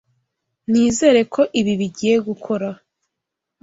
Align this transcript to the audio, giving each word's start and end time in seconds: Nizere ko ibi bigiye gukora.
Nizere 0.69 1.21
ko 1.33 1.41
ibi 1.59 1.73
bigiye 1.79 2.15
gukora. 2.27 2.67